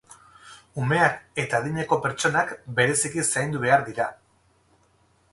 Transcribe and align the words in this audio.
Umeak 0.83 1.19
eta 1.43 1.59
adineko 1.63 1.99
pertsonak 2.05 2.53
bereziki 2.79 3.25
zaindu 3.35 3.61
behar 3.67 3.85
dira. 3.91 4.07